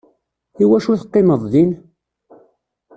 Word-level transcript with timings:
Iwacu 0.63 0.93
teqqimeḍ 1.01 1.41
din? 1.51 1.71